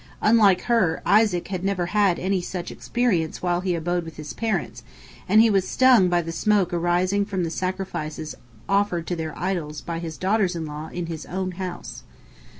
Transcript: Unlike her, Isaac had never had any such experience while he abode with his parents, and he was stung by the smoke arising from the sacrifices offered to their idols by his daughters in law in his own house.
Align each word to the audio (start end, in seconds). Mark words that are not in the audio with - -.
Unlike 0.23 0.61
her, 0.61 1.03
Isaac 1.05 1.49
had 1.49 1.63
never 1.63 1.85
had 1.93 2.17
any 2.17 2.41
such 2.41 2.71
experience 2.71 3.43
while 3.43 3.61
he 3.61 3.75
abode 3.75 4.03
with 4.03 4.15
his 4.17 4.33
parents, 4.33 4.81
and 5.29 5.41
he 5.43 5.51
was 5.51 5.67
stung 5.67 6.09
by 6.09 6.23
the 6.23 6.31
smoke 6.31 6.73
arising 6.73 7.23
from 7.23 7.43
the 7.43 7.51
sacrifices 7.51 8.33
offered 8.67 9.05
to 9.05 9.15
their 9.15 9.37
idols 9.37 9.79
by 9.79 9.99
his 9.99 10.17
daughters 10.17 10.55
in 10.55 10.65
law 10.65 10.87
in 10.87 11.05
his 11.05 11.27
own 11.27 11.51
house. 11.51 12.01